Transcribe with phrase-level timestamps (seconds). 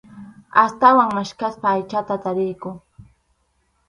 [0.61, 2.73] Astawan maskhaspa aychata tarinku.